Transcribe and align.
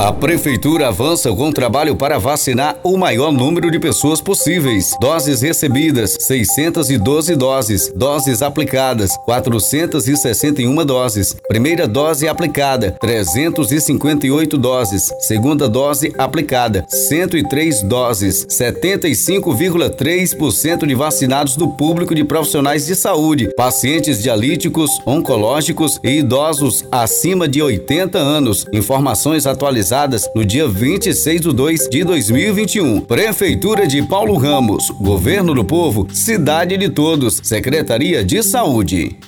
A 0.00 0.12
Prefeitura 0.14 0.88
avança 0.88 1.30
com 1.30 1.50
o 1.50 1.52
trabalho 1.52 1.94
para 1.94 2.18
vacinar 2.18 2.80
o 2.82 2.96
maior 2.96 3.30
número 3.30 3.70
de 3.70 3.78
pessoas 3.78 4.18
possíveis. 4.18 4.96
Doses 4.98 5.42
recebidas: 5.42 6.16
612 6.20 7.36
doses. 7.36 7.92
Doses 7.94 8.40
aplicadas: 8.40 9.14
461 9.26 10.86
doses. 10.86 11.36
Primeira 11.46 11.86
dose 11.86 12.26
aplicada: 12.26 12.96
358 12.98 14.56
doses. 14.56 15.10
Segunda 15.20 15.68
dose 15.68 16.14
aplicada: 16.16 16.86
103 16.88 17.82
doses. 17.82 18.46
75,3% 18.46 20.86
de 20.86 20.94
vacinados 20.94 21.56
do 21.56 21.68
público 21.68 22.14
de 22.14 22.24
profissionais 22.24 22.86
de 22.86 22.96
saúde, 22.96 23.50
pacientes 23.54 24.22
dialíticos, 24.22 24.90
oncológicos 25.04 26.00
e 26.02 26.20
idosos 26.20 26.86
acima 26.90 27.46
de 27.46 27.60
80 27.60 28.18
anos. 28.18 28.64
Informações 28.72 29.46
atualizadas 29.46 29.89
realizadas 29.90 30.30
no 30.34 30.44
dia 30.44 30.68
26 30.68 31.40
de 31.40 31.52
2 31.52 31.88
de 31.90 32.04
2021. 32.04 33.00
Prefeitura 33.00 33.86
de 33.86 34.02
Paulo 34.02 34.36
Ramos, 34.36 34.90
Governo 34.90 35.54
do 35.54 35.64
Povo, 35.64 36.06
Cidade 36.12 36.76
de 36.76 36.88
Todos, 36.88 37.40
Secretaria 37.42 38.24
de 38.24 38.42
Saúde. 38.42 39.18